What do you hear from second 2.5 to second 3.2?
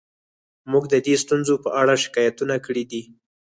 کړي دي